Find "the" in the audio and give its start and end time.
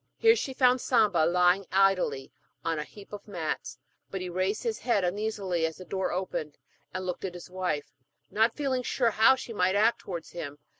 5.77-5.85